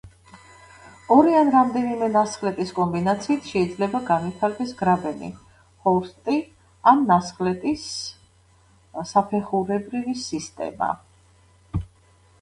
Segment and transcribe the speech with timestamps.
[1.15, 5.29] ორი ან რამდენიმე ნასხლეტის კომბინაციით შეიძლება განვითარდეს გრაბენი,
[5.87, 6.37] ჰორსტი
[6.93, 7.85] ან ნასხლეტის
[9.13, 10.89] საფეხურებრივი სისტემა.